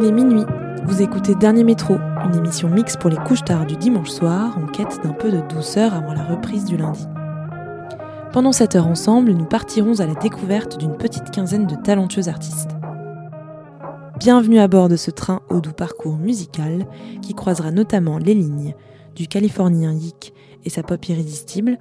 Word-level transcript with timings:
Il 0.00 0.04
est 0.04 0.12
minuit, 0.12 0.44
vous 0.84 1.02
écoutez 1.02 1.34
Dernier 1.34 1.64
Métro, 1.64 1.96
une 2.24 2.36
émission 2.36 2.68
mixte 2.68 3.00
pour 3.00 3.10
les 3.10 3.16
couches 3.16 3.42
tard 3.42 3.66
du 3.66 3.76
dimanche 3.76 4.10
soir 4.10 4.56
en 4.56 4.66
quête 4.66 5.00
d'un 5.02 5.12
peu 5.12 5.28
de 5.32 5.40
douceur 5.52 5.92
avant 5.92 6.12
la 6.12 6.22
reprise 6.22 6.64
du 6.64 6.76
lundi. 6.76 7.04
Pendant 8.32 8.52
cette 8.52 8.76
heure 8.76 8.86
ensemble, 8.86 9.32
nous 9.32 9.44
partirons 9.44 9.98
à 9.98 10.06
la 10.06 10.14
découverte 10.14 10.78
d'une 10.78 10.96
petite 10.96 11.32
quinzaine 11.32 11.66
de 11.66 11.74
talentueux 11.74 12.28
artistes. 12.28 12.70
Bienvenue 14.20 14.60
à 14.60 14.68
bord 14.68 14.88
de 14.88 14.94
ce 14.94 15.10
train 15.10 15.40
au 15.50 15.60
doux 15.60 15.72
parcours 15.72 16.16
musical 16.16 16.86
qui 17.20 17.34
croisera 17.34 17.72
notamment 17.72 18.18
les 18.18 18.34
lignes 18.34 18.76
du 19.16 19.26
Californien 19.26 19.92
Yik 19.92 20.32
et 20.64 20.70
sa 20.70 20.84
pop 20.84 21.04
irrésistible, 21.08 21.76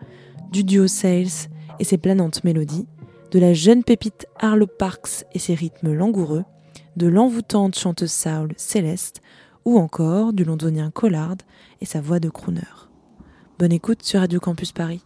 du 0.51 0.63
duo 0.63 0.87
Sales 0.87 1.51
et 1.77 1.83
ses 1.83 1.99
planantes 1.99 2.43
mélodies, 2.43 2.87
de 3.29 3.37
la 3.37 3.53
jeune 3.53 3.83
pépite 3.83 4.25
Arlo 4.39 4.65
Parks 4.65 5.25
et 5.33 5.39
ses 5.39 5.53
rythmes 5.53 5.93
langoureux, 5.93 6.45
de 6.97 7.05
l'envoûtante 7.05 7.77
chanteuse 7.77 8.11
Saul 8.11 8.53
Céleste, 8.57 9.21
ou 9.65 9.77
encore 9.77 10.33
du 10.33 10.43
londonien 10.43 10.89
Collard 10.89 11.37
et 11.79 11.85
sa 11.85 12.01
voix 12.01 12.19
de 12.19 12.29
crooner. 12.29 12.61
Bonne 13.59 13.71
écoute 13.71 14.01
sur 14.01 14.19
Radio 14.19 14.39
Campus 14.39 14.71
Paris. 14.71 15.03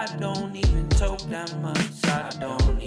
I 0.00 0.06
don't 0.16 0.56
even 0.56 0.88
talk 0.88 1.20
that 1.28 1.54
much. 1.60 1.76
I 2.04 2.30
don't. 2.40 2.79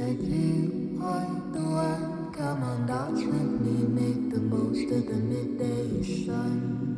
You 0.00 0.98
on 1.02 1.52
the 1.52 1.60
one, 1.60 2.32
come 2.32 2.62
on, 2.62 2.86
dance 2.86 3.22
with 3.22 3.60
me, 3.60 3.84
make 3.86 4.32
the 4.32 4.40
most 4.40 4.90
of 4.90 5.06
the 5.06 5.16
midday 5.16 6.24
sun. 6.24 6.89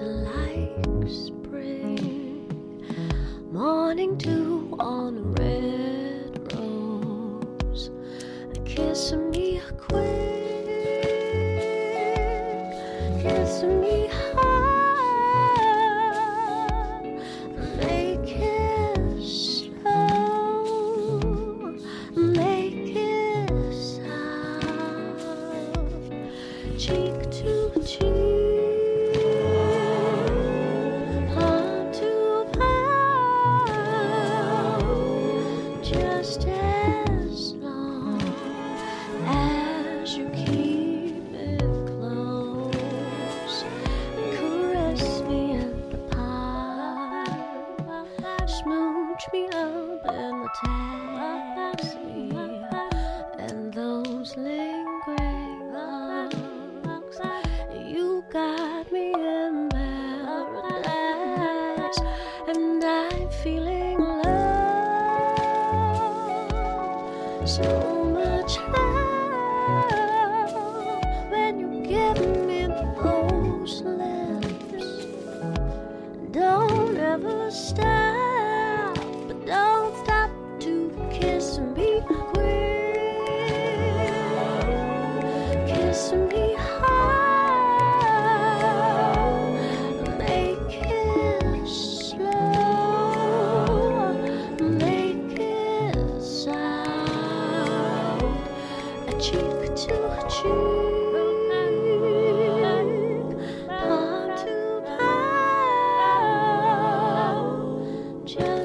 like 0.00 0.72
spring, 1.06 2.48
morning 3.52 4.16
dew 4.16 4.74
on 4.78 5.18
a 5.18 5.22
red 5.42 6.54
rose. 6.54 7.90
A 8.54 8.58
kiss 8.60 9.12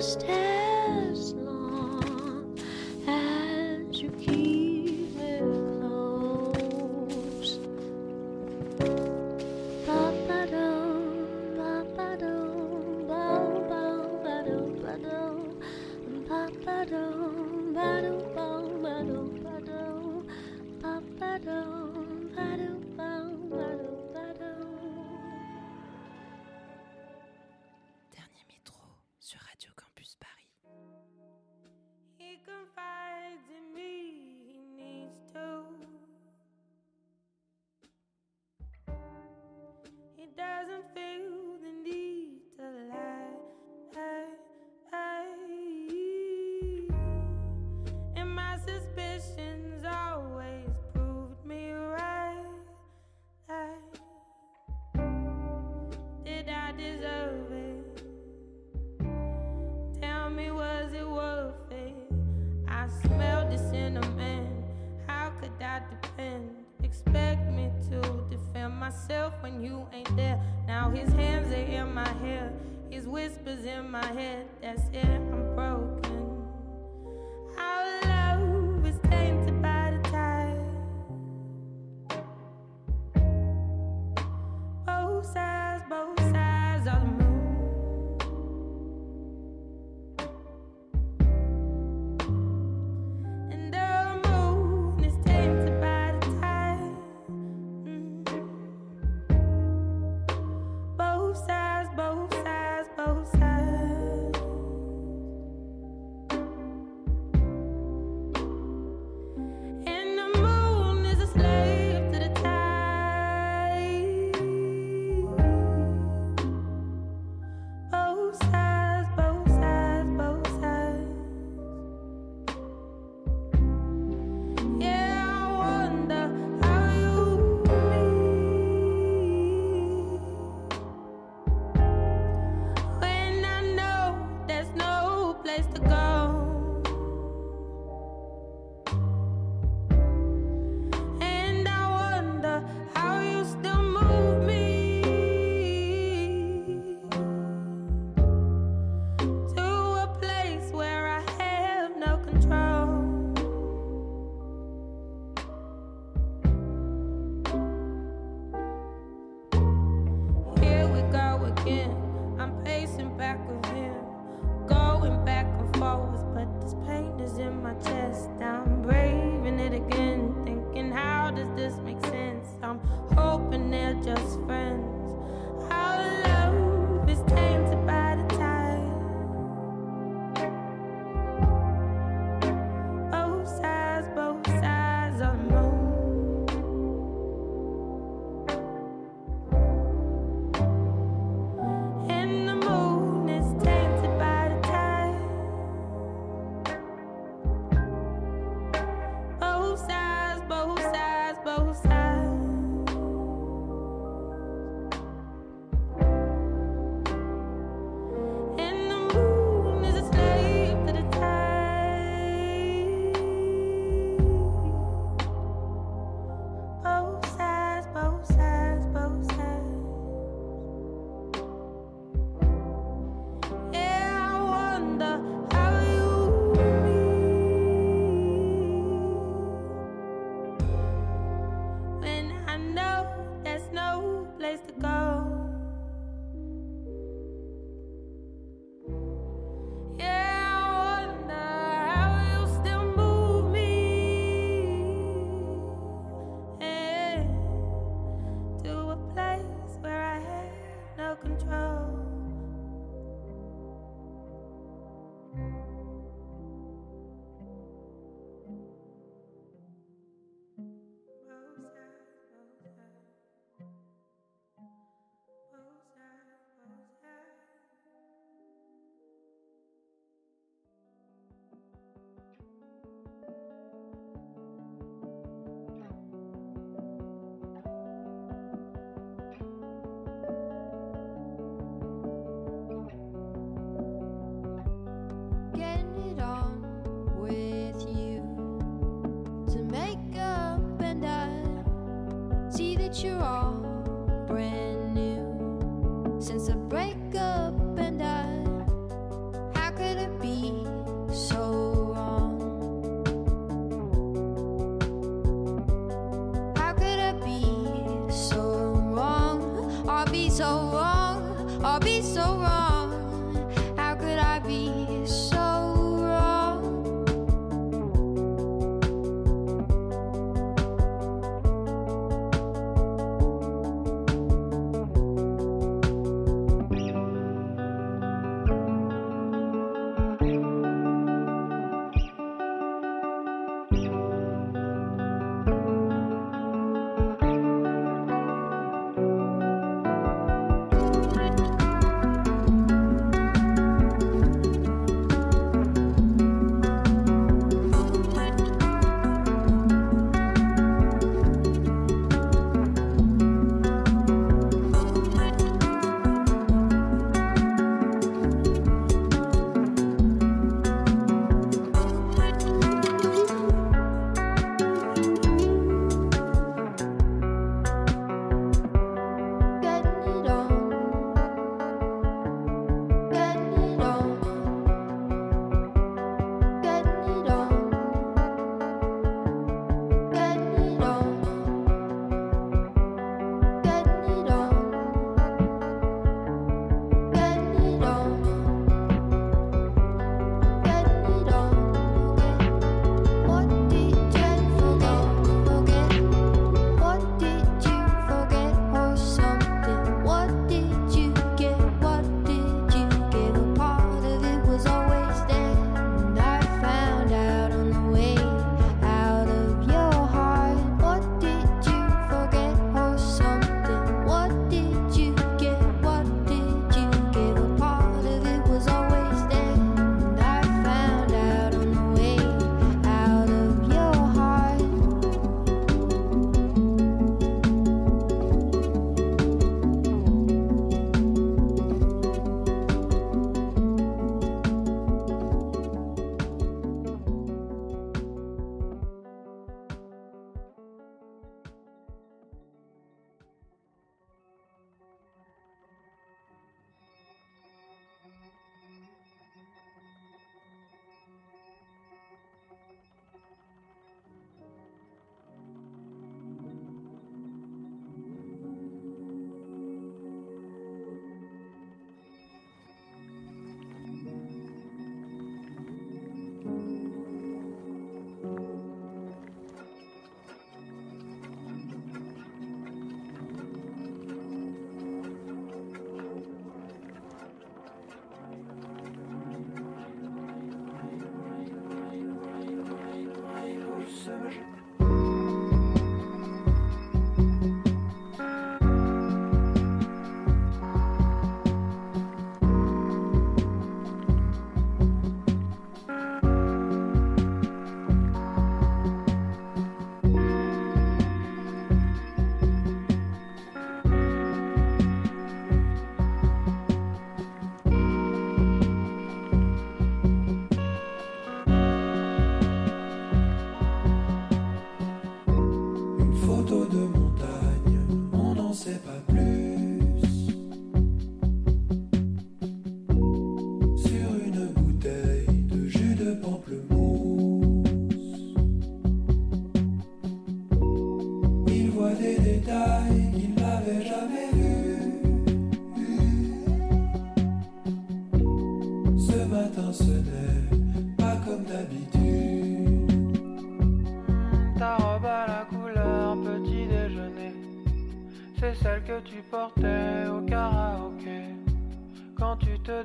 stay. 0.07 0.46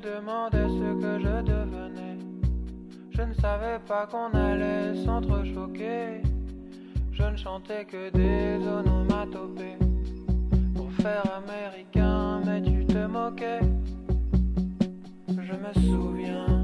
demandais 0.03 0.69
ce 0.69 1.01
que 1.01 1.19
je 1.21 1.43
devenais. 1.43 2.19
Je 3.11 3.23
ne 3.23 3.33
savais 3.35 3.79
pas 3.87 4.07
qu'on 4.07 4.37
allait 4.37 5.05
s'entrechoquer. 5.05 6.23
Je 7.12 7.23
ne 7.23 7.37
chantais 7.37 7.85
que 7.85 8.11
des 8.11 8.67
onomatopées 8.67 9.79
pour 10.75 10.91
faire 10.93 11.23
américain, 11.43 12.41
mais 12.45 12.61
tu 12.62 12.85
te 12.85 13.07
moquais. 13.07 13.61
Je 15.29 15.53
me 15.53 15.73
souviens. 15.88 16.62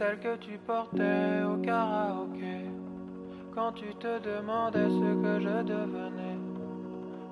Celle 0.00 0.18
que 0.18 0.36
tu 0.36 0.56
portais 0.66 1.42
au 1.44 1.58
karaoké. 1.58 2.64
Quand 3.54 3.72
tu 3.72 3.94
te 3.96 4.18
demandais 4.30 4.88
ce 4.88 5.08
que 5.22 5.40
je 5.40 5.62
devenais, 5.62 6.38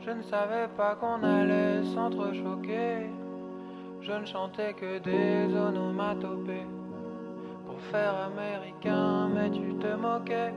je 0.04 0.10
ne 0.10 0.20
savais 0.20 0.68
pas 0.76 0.94
qu'on 0.96 1.22
allait 1.22 1.82
s'entrechoquer. 1.94 3.06
Je 4.02 4.12
ne 4.12 4.26
chantais 4.26 4.74
que 4.74 4.98
des 4.98 5.56
onomatopées 5.56 6.66
pour 7.66 7.80
faire 7.90 8.14
américain, 8.30 9.30
mais 9.34 9.50
tu 9.50 9.74
te 9.76 9.94
moquais. 9.96 10.52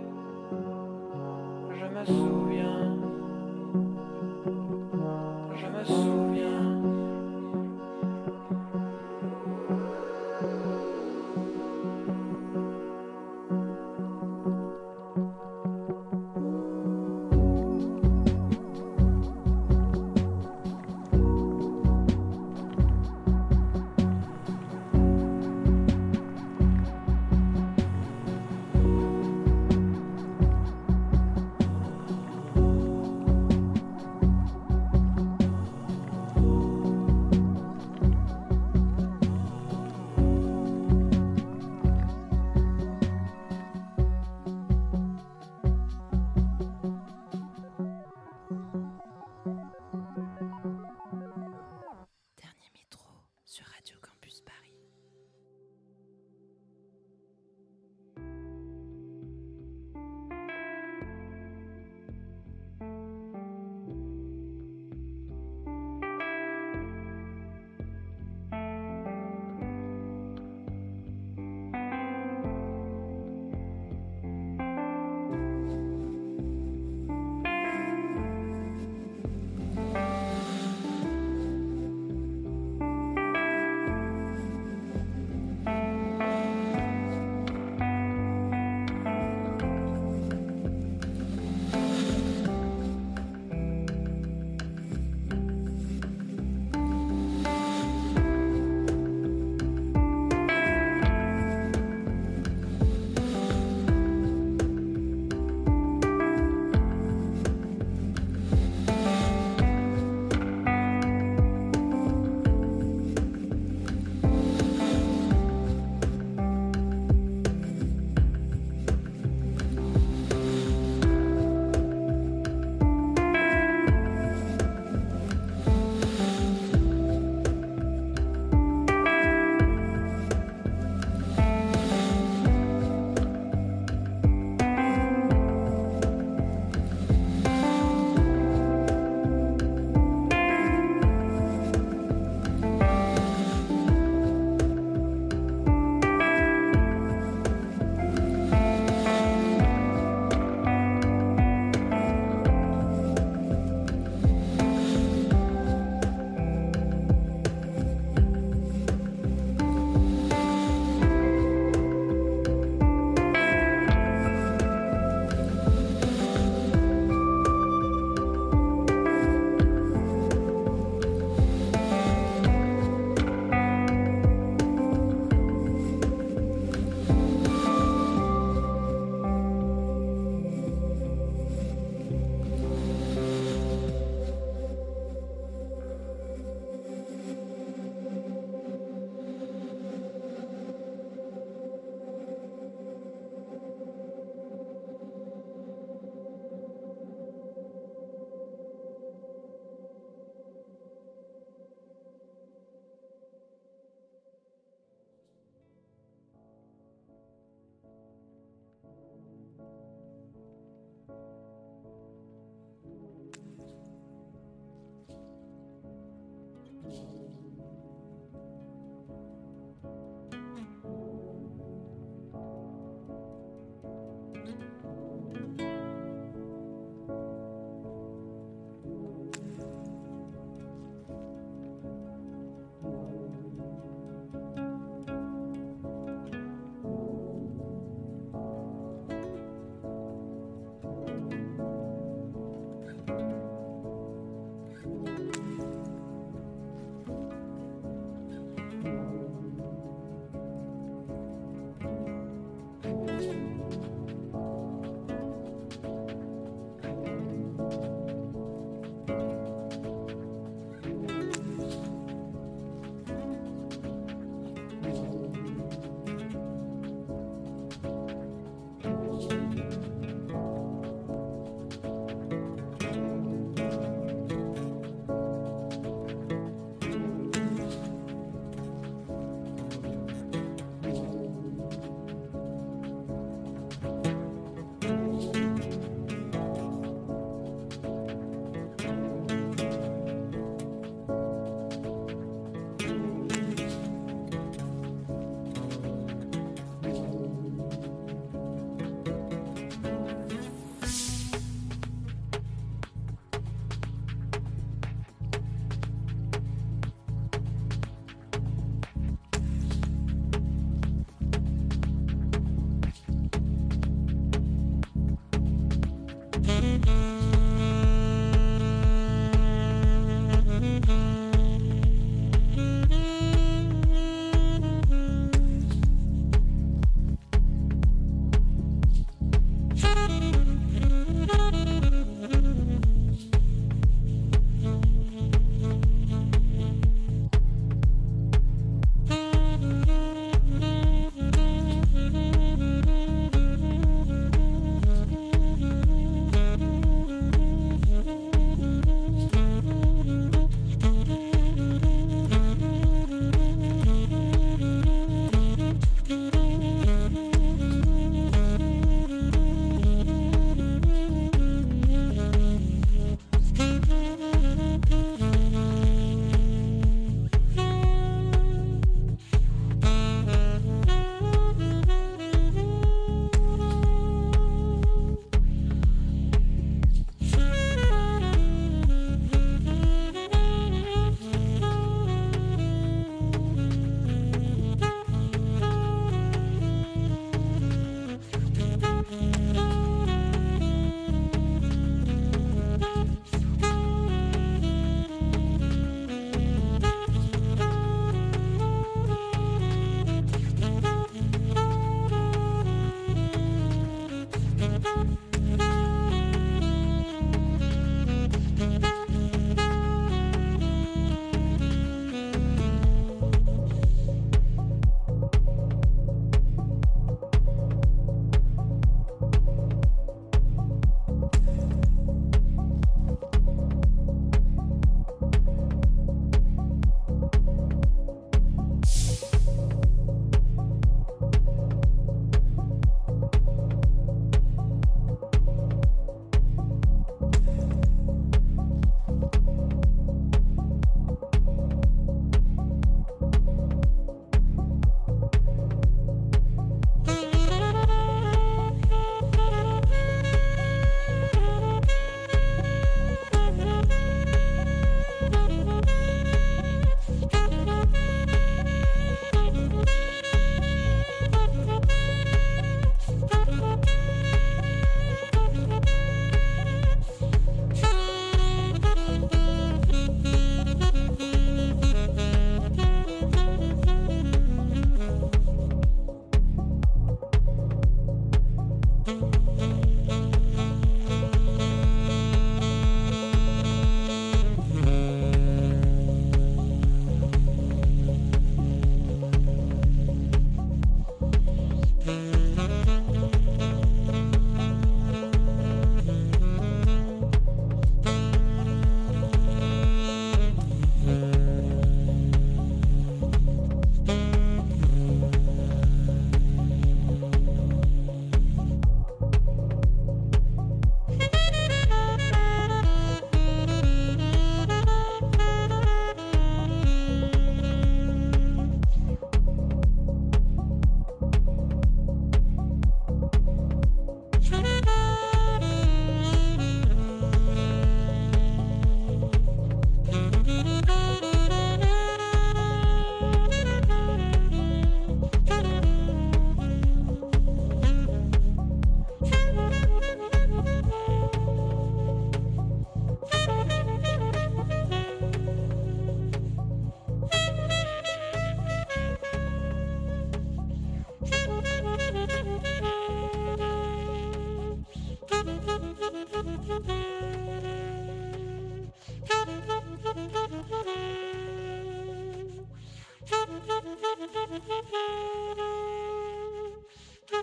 Je 1.80 1.86
me 1.96 2.04
souviens, 2.06 2.98
je 5.56 5.66
me 5.66 5.84
souviens. 5.86 6.21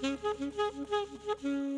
Thank 0.01 1.78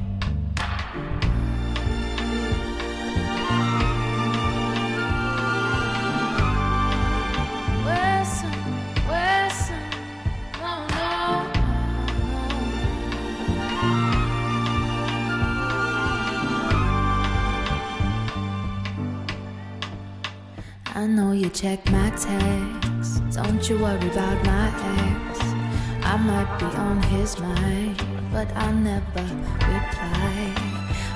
Check 21.61 21.91
my 21.91 22.09
texts. 22.09 23.19
Don't 23.35 23.69
you 23.69 23.77
worry 23.77 24.07
about 24.09 24.43
my 24.47 24.67
ex. 24.97 25.39
I 26.03 26.17
might 26.17 26.51
be 26.57 26.65
on 26.65 27.03
his 27.03 27.39
mind, 27.39 28.03
but 28.31 28.47
I 28.57 28.71
never 28.71 29.25
reply. 29.69 30.55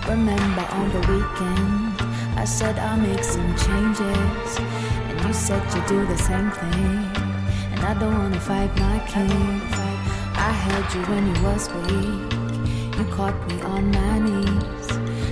Remember 0.08 0.66
on 0.80 0.88
the 0.94 1.00
weekend, 1.12 2.40
I 2.40 2.46
said 2.46 2.78
I'll 2.78 2.96
make 2.96 3.24
some 3.24 3.56
changes, 3.66 4.60
and 5.08 5.20
you 5.26 5.34
said 5.34 5.64
you'd 5.74 5.88
do 5.88 6.06
the 6.06 6.18
same 6.18 6.52
thing. 6.52 7.10
And 7.72 7.80
I 7.80 7.96
don't 8.00 8.16
wanna 8.16 8.40
fight 8.40 8.72
my 8.78 9.00
king. 9.08 9.62
I 10.48 10.52
held 10.66 10.88
you 10.94 11.02
when 11.12 11.24
you 11.26 11.38
was 11.42 11.64
weak. 11.74 12.98
You 12.98 13.06
caught 13.16 13.40
me 13.48 13.60
on 13.62 13.90
my 13.90 14.20
knees. 14.20 14.88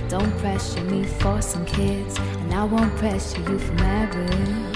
Don't 0.08 0.36
pressure 0.38 0.82
me 0.82 1.04
for 1.04 1.40
some 1.40 1.64
kids, 1.66 2.18
and 2.18 2.52
I 2.52 2.64
won't 2.64 2.96
pressure 2.96 3.38
you 3.48 3.60
for 3.60 3.74
marriage. 3.74 4.73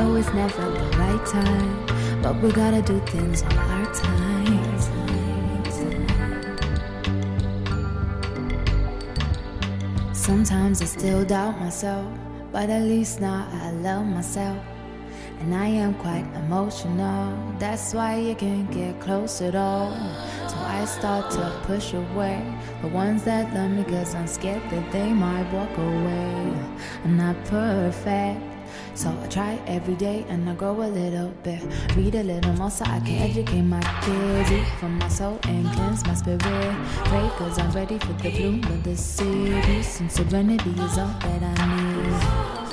Know 0.00 0.16
it's 0.16 0.32
never 0.32 0.62
the 0.62 0.96
right 0.96 1.26
time, 1.26 2.22
but 2.22 2.34
we 2.40 2.50
gotta 2.52 2.80
do 2.80 2.98
things 3.08 3.42
on 3.42 3.52
our 3.52 3.84
time. 3.92 4.78
Sometimes 10.14 10.80
I 10.80 10.86
still 10.86 11.22
doubt 11.26 11.60
myself, 11.60 12.10
but 12.50 12.70
at 12.70 12.84
least 12.84 13.20
now 13.20 13.46
I 13.52 13.72
love 13.72 14.06
myself. 14.06 14.56
And 15.40 15.54
I 15.54 15.66
am 15.66 15.92
quite 15.96 16.24
emotional, 16.34 17.36
that's 17.58 17.92
why 17.92 18.16
you 18.16 18.34
can't 18.34 18.70
get 18.70 18.98
close 19.00 19.42
at 19.42 19.54
all. 19.54 19.90
So 20.48 20.56
I 20.56 20.86
start 20.86 21.30
to 21.32 21.60
push 21.64 21.92
away 21.92 22.42
the 22.80 22.88
ones 22.88 23.24
that 23.24 23.52
love 23.52 23.70
me, 23.70 23.84
cause 23.84 24.14
I'm 24.14 24.26
scared 24.26 24.62
that 24.70 24.92
they 24.92 25.12
might 25.12 25.52
walk 25.52 25.76
away. 25.76 26.54
I'm 27.04 27.18
not 27.18 27.36
perfect. 27.44 28.40
So 28.94 29.16
I 29.22 29.26
try 29.28 29.60
every 29.66 29.94
day 29.94 30.24
and 30.28 30.48
I 30.48 30.54
grow 30.54 30.82
a 30.82 30.88
little 30.88 31.28
bit. 31.42 31.60
Read 31.96 32.14
a 32.14 32.22
little 32.22 32.52
more 32.54 32.70
so 32.70 32.84
I 32.84 33.00
can 33.00 33.18
educate 33.30 33.62
my 33.62 33.82
kids. 34.02 34.50
Eat 34.50 34.66
from 34.78 34.98
my 34.98 35.08
soul 35.08 35.38
and 35.44 35.66
cleanse 35.72 36.06
my 36.06 36.14
spirit. 36.14 36.40
Pray 36.42 37.30
cause 37.36 37.58
I'm 37.58 37.70
ready 37.72 37.98
for 37.98 38.12
the 38.14 38.30
bloom 38.30 38.64
of 38.64 38.82
the 38.84 38.96
city. 38.96 39.52
And 40.00 40.10
serenity 40.10 40.70
is 40.70 40.98
all 40.98 41.14
that 41.20 41.42
I 41.42 42.64
need. 42.64 42.69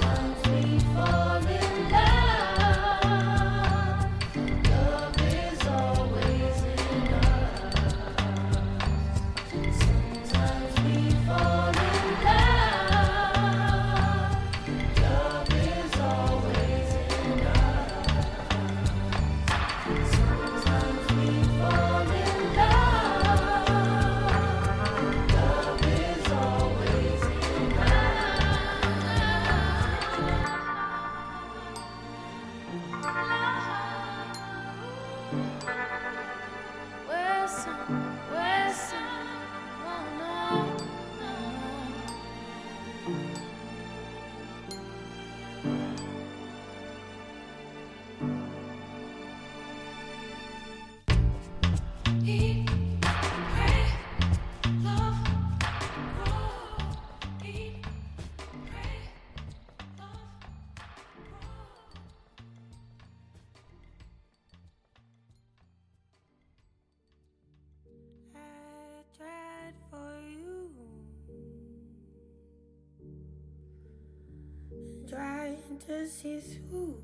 To 75.88 76.06
see 76.06 76.40
through 76.42 77.02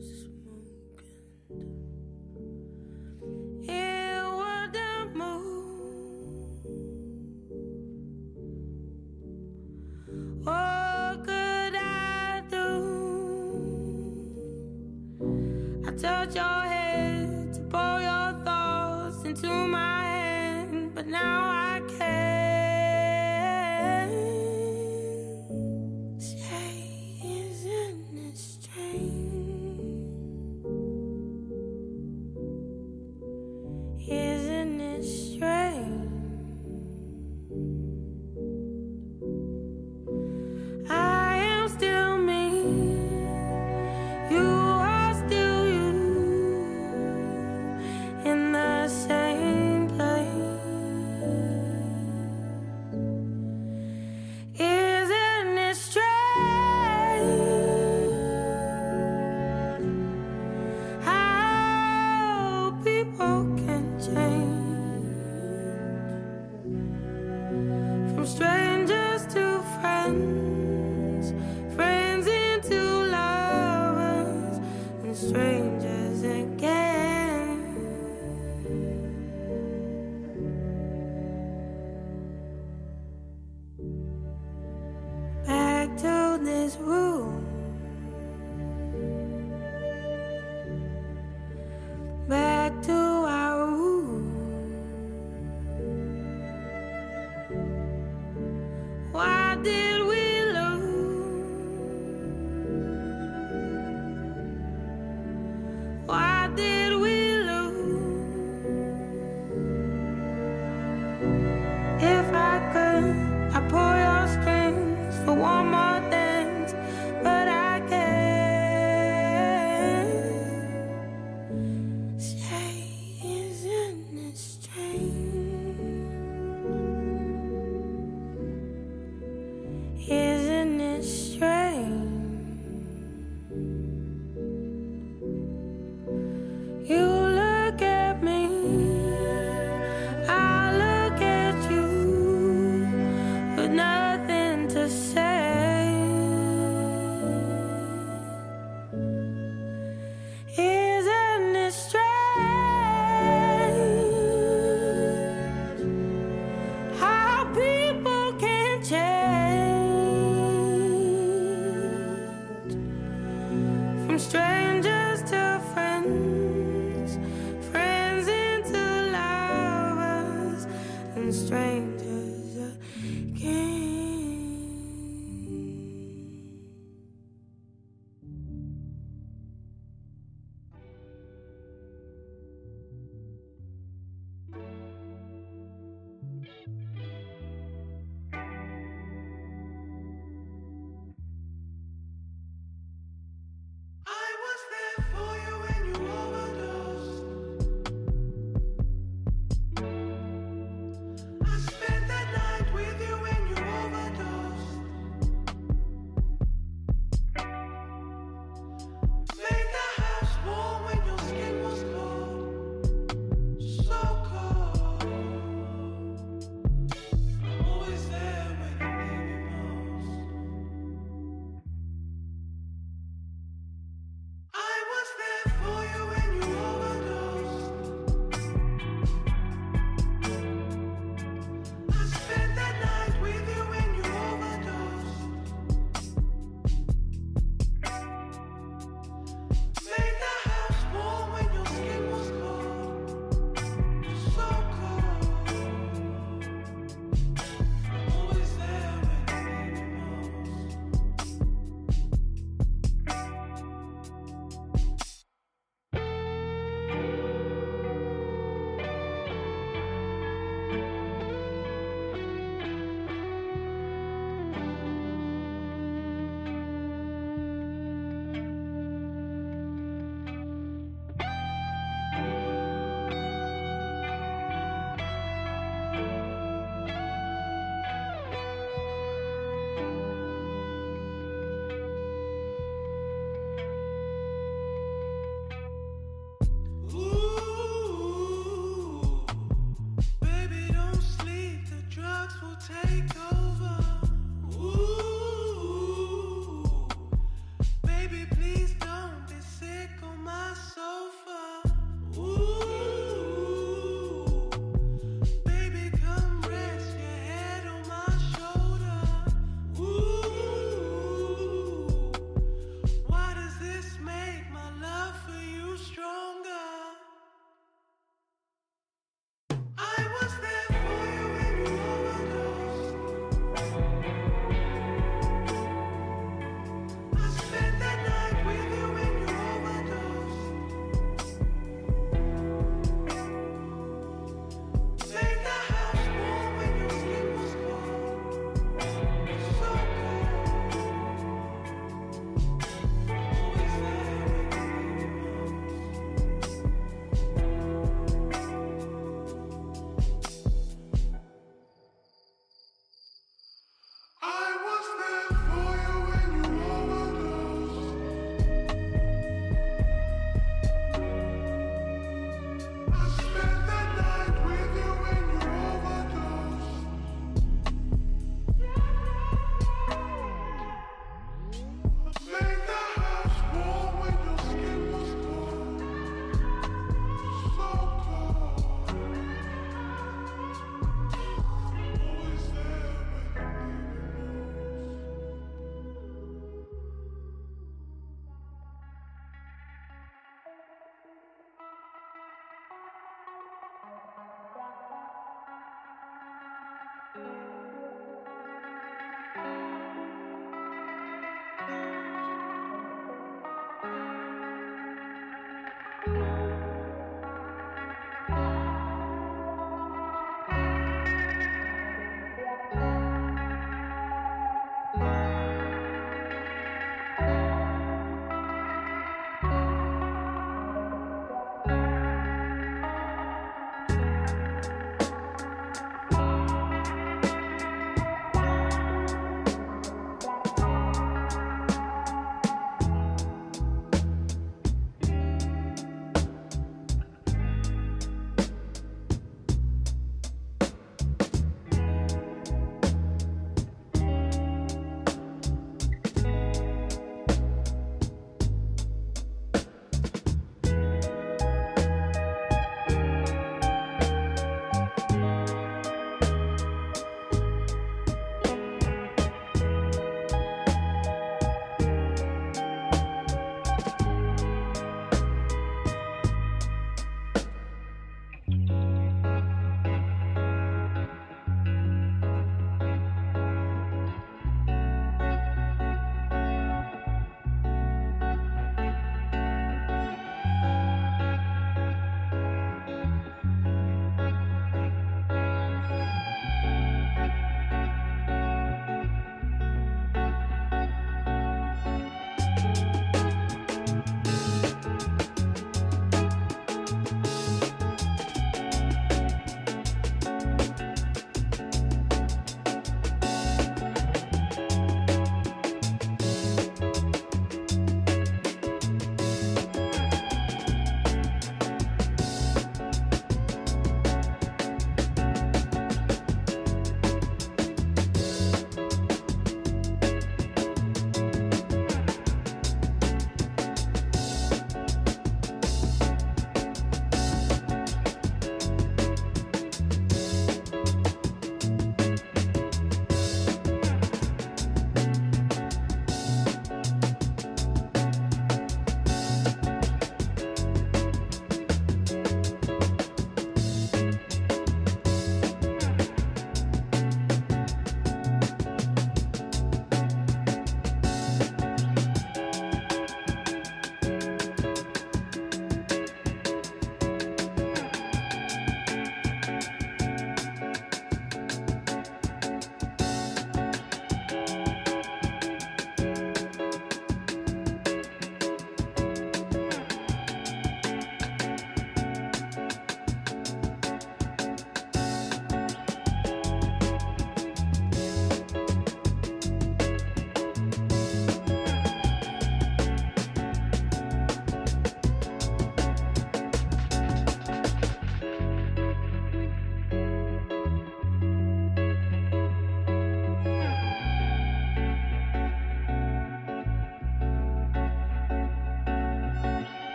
smoke 0.00 1.02
and 3.68 3.68
it 3.68 4.24
wouldn't 4.38 5.14
move. 5.14 5.52
What 10.42 11.24
could 11.26 11.74
I 11.76 12.42
do? 12.50 12.66
I 15.86 15.90
touch 15.90 16.34
your 16.34 16.62
head 16.62 17.52
to 17.52 17.60
pour 17.70 18.00
your 18.00 18.32
thoughts 18.46 19.24
into 19.26 19.48
my 19.48 19.91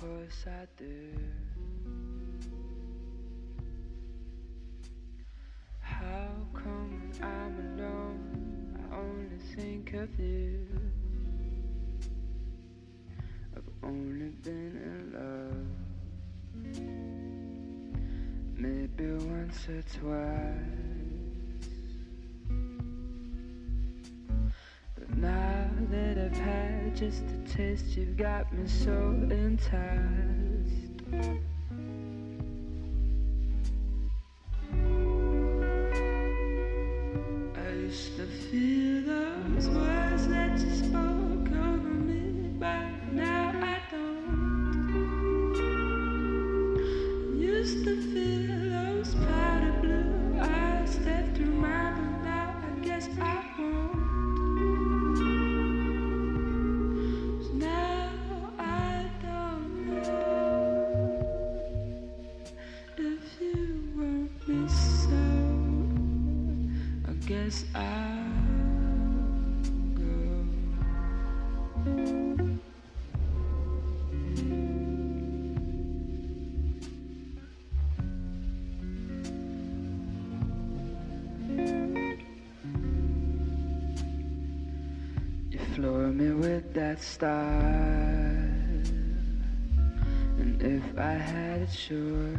course 0.00 0.46
I 0.46 0.66
do. 0.78 1.10
How 5.80 6.28
come 6.54 7.10
when 7.10 7.12
I'm 7.20 7.54
alone? 7.80 8.78
I 8.78 8.84
only 8.96 9.38
think 9.56 9.94
of 9.94 10.20
you. 10.20 10.68
I've 13.56 13.70
only 13.82 14.30
been 14.44 14.74
in 14.88 15.00
love. 15.18 15.66
Maybe 18.56 19.06
once 19.24 19.68
or 19.68 19.82
twice. 19.98 20.94
But 24.94 25.10
now 25.16 25.47
that 25.86 26.18
I've 26.18 26.36
had 26.36 26.96
just 26.96 27.22
a 27.22 27.56
taste, 27.56 27.96
you've 27.96 28.16
got 28.16 28.52
me 28.52 28.66
so 28.66 28.92
enticed. 29.30 29.68
I 37.56 37.70
used 37.70 38.16
to 38.16 38.26
feel 38.26 39.02
those 39.06 39.68
words 39.68 39.97
me 86.18 86.30
with 86.32 86.74
that 86.74 87.00
style. 87.00 87.30
And 90.40 90.60
if 90.60 90.82
I 90.98 91.12
had 91.12 91.62
a 91.62 91.66
choice, 91.66 92.38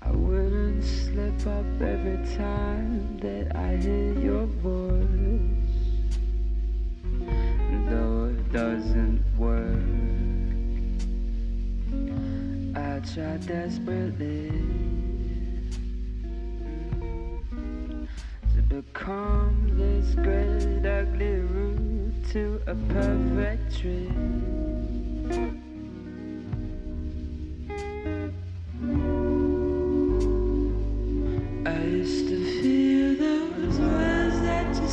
I 0.00 0.10
wouldn't 0.12 0.82
slip 0.82 1.46
up 1.46 1.66
every 1.82 2.20
time 2.36 3.18
that 3.18 3.54
I 3.54 3.76
hear 3.76 4.14
your 4.18 4.46
voice. 4.46 5.06
Though 7.90 8.32
it 8.32 8.50
doesn't 8.50 9.22
work, 9.36 9.92
I 12.74 13.00
try 13.12 13.36
desperately 13.36 14.41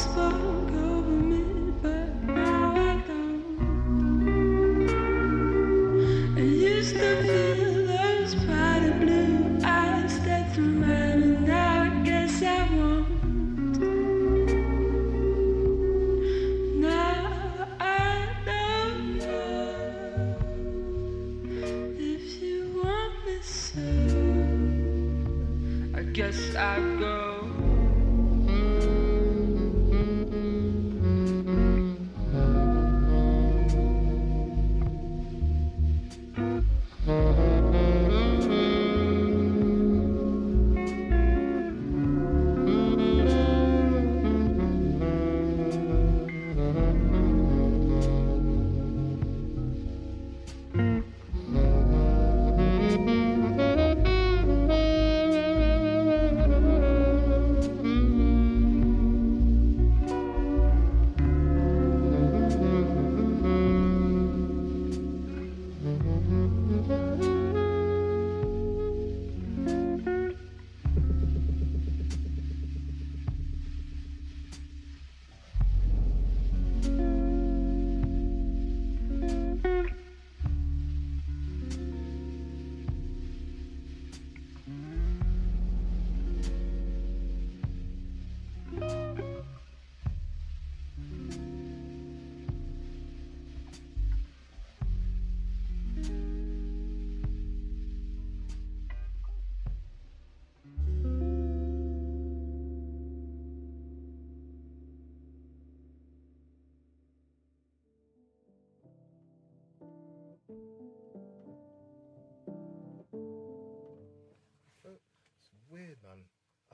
that 0.06 0.59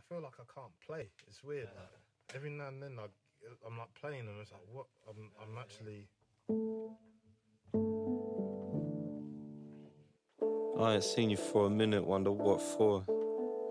feel 0.10 0.22
like 0.22 0.34
I 0.40 0.44
can't 0.54 0.72
play. 0.86 1.10
It's 1.28 1.44
weird. 1.44 1.70
Like, 1.76 2.36
every 2.36 2.50
now 2.50 2.68
and 2.68 2.82
then, 2.82 2.98
I, 3.00 3.06
I'm 3.66 3.78
like 3.78 3.94
playing, 4.00 4.28
and 4.28 4.40
it's 4.42 4.52
like, 4.52 4.62
what? 4.72 4.86
I'm, 5.10 5.32
I'm 5.42 5.58
actually. 5.58 6.08
I 10.80 10.94
ain't 10.96 11.04
seen 11.04 11.30
you 11.30 11.38
for 11.38 11.68
a 11.68 11.70
minute, 11.70 12.06
wonder 12.06 12.32
what 12.32 12.62
for. 12.62 13.04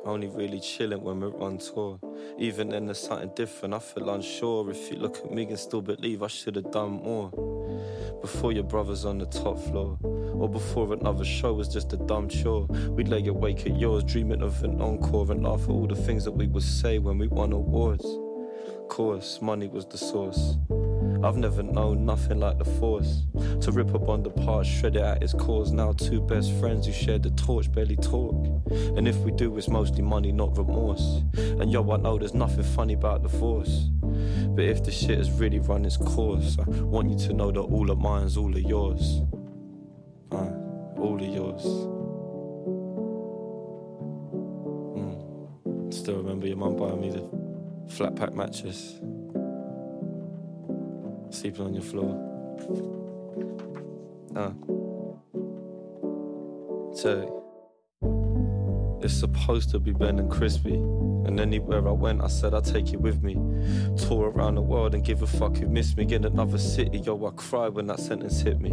Only 0.04 0.28
really 0.28 0.60
chilling 0.60 1.02
when 1.02 1.20
we're 1.20 1.40
on 1.40 1.58
tour. 1.58 1.98
Even 2.38 2.70
then, 2.70 2.86
there's 2.86 2.98
something 2.98 3.30
different. 3.34 3.74
I 3.74 3.78
feel 3.78 4.10
unsure. 4.10 4.70
If 4.70 4.90
you 4.90 4.98
look 4.98 5.18
at 5.18 5.30
me 5.30 5.44
and 5.44 5.58
still 5.58 5.82
believe 5.82 6.22
I 6.22 6.26
should 6.26 6.56
have 6.56 6.70
done 6.70 7.02
more. 7.02 7.30
Before 8.24 8.52
your 8.52 8.64
brother's 8.64 9.04
on 9.04 9.18
the 9.18 9.26
top 9.26 9.58
floor, 9.58 9.98
or 10.02 10.48
before 10.48 10.90
another 10.94 11.26
show 11.26 11.52
was 11.52 11.68
just 11.68 11.92
a 11.92 11.98
dumb 11.98 12.30
chore. 12.30 12.64
We'd 12.88 13.08
lay 13.08 13.26
awake 13.26 13.66
at 13.66 13.78
yours, 13.78 14.02
dreaming 14.02 14.40
of 14.40 14.64
an 14.64 14.80
encore 14.80 15.30
and 15.30 15.42
laugh 15.44 15.64
at 15.64 15.68
all 15.68 15.86
the 15.86 15.94
things 15.94 16.24
that 16.24 16.32
we 16.32 16.46
would 16.46 16.62
say 16.62 16.98
when 16.98 17.18
we 17.18 17.28
won 17.28 17.52
awards. 17.52 18.06
Course, 18.88 19.42
money 19.42 19.68
was 19.68 19.84
the 19.84 19.98
source. 19.98 20.56
I've 21.22 21.36
never 21.36 21.62
known 21.62 22.06
nothing 22.06 22.40
like 22.40 22.56
the 22.56 22.64
force 22.64 23.24
to 23.60 23.72
rip 23.72 23.94
up 23.94 24.08
on 24.08 24.22
the 24.22 24.62
shred 24.62 24.96
it 24.96 25.02
at 25.02 25.22
its 25.22 25.34
cause. 25.34 25.72
Now 25.72 25.92
two 25.92 26.22
best 26.22 26.50
friends 26.54 26.86
who 26.86 26.92
shared 26.92 27.24
the 27.24 27.30
torch 27.30 27.70
barely 27.70 27.96
talk, 27.96 28.34
and 28.96 29.06
if 29.06 29.16
we 29.18 29.32
do, 29.32 29.54
it's 29.58 29.68
mostly 29.68 30.00
money, 30.00 30.32
not 30.32 30.56
remorse. 30.56 31.22
And 31.36 31.70
yo, 31.70 31.90
I 31.90 31.98
know 31.98 32.18
there's 32.18 32.32
nothing 32.32 32.64
funny 32.64 32.94
about 32.94 33.22
the 33.22 33.28
force. 33.28 33.90
But 34.54 34.64
if 34.64 34.84
the 34.84 34.90
shit 34.90 35.18
has 35.18 35.30
really 35.32 35.58
run 35.58 35.84
its 35.84 35.96
course, 35.96 36.56
I 36.58 36.64
want 36.82 37.10
you 37.10 37.18
to 37.28 37.32
know 37.32 37.50
that 37.50 37.60
all 37.60 37.90
of 37.90 37.98
mine's 37.98 38.36
all 38.36 38.54
of 38.54 38.62
yours. 38.62 39.20
Uh, 40.30 40.50
all 40.98 41.16
of 41.20 41.28
yours. 41.28 41.62
Mm. 44.96 45.92
Still 45.92 46.16
remember 46.16 46.46
your 46.46 46.56
mum 46.56 46.76
buying 46.76 47.00
me 47.00 47.10
the 47.10 47.92
flat 47.92 48.16
pack 48.16 48.34
mattress. 48.34 49.00
Sleeping 51.30 51.66
on 51.66 51.74
your 51.74 51.82
floor. 51.82 52.14
Uh. 54.36 54.52
So, 56.96 57.43
it's 59.04 59.14
supposed 59.14 59.68
to 59.70 59.78
be 59.78 59.92
Ben 59.92 60.18
and 60.18 60.30
Crispy. 60.30 60.74
And 60.74 61.38
anywhere 61.38 61.86
I 61.86 61.92
went, 61.92 62.22
I 62.22 62.26
said 62.28 62.54
I'd 62.54 62.64
take 62.64 62.90
you 62.90 62.98
with 62.98 63.22
me. 63.22 63.34
Tour 63.96 64.30
around 64.30 64.54
the 64.54 64.62
world 64.62 64.94
and 64.94 65.04
give 65.04 65.20
a 65.22 65.26
fuck 65.26 65.58
who 65.58 65.68
missed 65.68 65.98
me. 65.98 66.10
In 66.12 66.24
another 66.24 66.56
city, 66.56 66.98
yo, 66.98 67.26
I 67.26 67.30
cried 67.36 67.74
when 67.74 67.86
that 67.88 68.00
sentence 68.00 68.40
hit 68.40 68.60
me. 68.60 68.70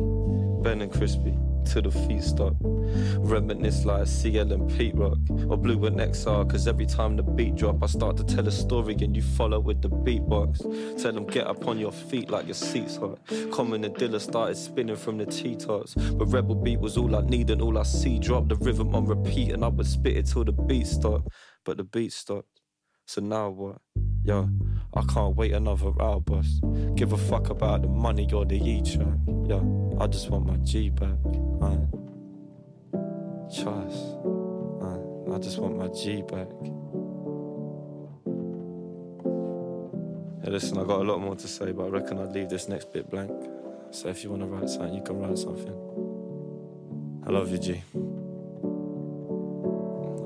Ben 0.62 0.82
and 0.82 0.91
Crispy, 0.91 1.36
till 1.66 1.82
the 1.82 1.91
feet 1.91 2.24
stop. 2.24 2.53
Reminisce 2.59 3.86
like 3.86 4.07
CL 4.07 4.51
and 4.51 4.70
Pete 4.78 4.95
Rock, 4.95 5.18
or 5.49 5.57
Blu 5.57 5.86
and 5.86 5.99
Exile. 5.99 6.45
Cause 6.45 6.68
every 6.68 6.86
time 6.86 7.16
the 7.16 7.24
beat 7.24 7.55
drop, 7.55 7.82
I 7.82 7.88
start 7.88 8.18
to 8.18 8.24
tell 8.24 8.47
a 8.47 8.51
story 8.51 8.95
and 9.01 9.16
you 9.16 9.22
follow 9.22 9.59
with 9.59 9.82
the 9.82 9.89
beatbox. 9.89 11.01
Tell 11.01 11.14
them 11.14 11.26
get 11.26 11.47
up 11.47 11.68
on 11.68 11.80
your 11.80 11.91
feet 11.91 12.30
like 12.30 12.45
your 12.45 12.55
seat's 12.55 12.97
hot. 12.97 13.20
Common 13.51 13.84
and 13.84 13.95
Dilla 13.95 14.20
started 14.20 14.55
spinning 14.55 14.95
from 14.95 15.18
the 15.18 15.26
T-tops. 15.26 15.95
But 15.95 16.26
Rebel 16.26 16.55
Beat 16.55 16.80
was 16.80 16.97
all 16.97 17.16
I 17.16 17.22
need 17.22 17.49
and 17.49 17.62
all 17.62 17.78
I 17.78 17.84
see. 17.84 18.20
Drop 18.20 18.47
the 18.47 18.55
rhythm 18.55 18.93
on 18.95 19.05
repeat 19.05 19.51
and 19.51 19.64
I 19.64 19.70
would 19.70 19.88
spit 19.88 20.18
it 20.18 20.28
till 20.28 20.43
the 20.43 20.51
beat 20.51 20.88
stopped. 20.88 21.28
But 21.66 21.78
the 21.78 21.84
beat 21.84 22.14
stopped. 22.14 22.47
So 23.05 23.22
now 23.22 23.49
what? 23.49 23.78
Yo, 24.24 24.47
I 24.93 25.01
can't 25.11 25.36
wait 25.36 25.51
another 25.51 25.91
hour, 25.99 26.19
boss. 26.19 26.61
Give 26.93 27.11
a 27.11 27.17
fuck 27.17 27.49
about 27.49 27.82
the 27.82 27.88
money 27.88 28.32
or 28.32 28.45
the 28.45 28.55
E 28.55 28.82
track. 28.84 29.17
Yo, 29.47 29.97
I 29.99 30.05
just 30.05 30.30
want 30.30 30.45
my 30.45 30.57
G 30.57 30.91
back. 30.91 31.17
Uh, 31.59 31.78
trust. 33.51 33.97
Uh, 34.80 35.34
I 35.34 35.39
just 35.39 35.57
want 35.57 35.76
my 35.76 35.88
G 35.88 36.22
back. 36.22 36.47
Yeah, 40.43 40.49
listen, 40.51 40.78
I 40.78 40.84
got 40.84 40.99
a 40.99 41.03
lot 41.03 41.19
more 41.19 41.36
to 41.36 41.47
say, 41.47 41.72
but 41.72 41.86
I 41.86 41.88
reckon 41.88 42.19
I'd 42.19 42.32
leave 42.32 42.49
this 42.49 42.67
next 42.67 42.93
bit 42.93 43.09
blank. 43.09 43.32
So 43.89 44.09
if 44.09 44.24
you 44.24 44.30
want 44.30 44.43
to 44.43 44.47
write 44.47 44.69
something, 44.69 44.93
you 44.93 45.01
can 45.01 45.19
write 45.19 45.38
something. 45.39 45.76
I 47.26 47.32
love 47.32 47.49
you, 47.49 47.57
G. 47.57 47.82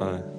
Aye. 0.02 0.35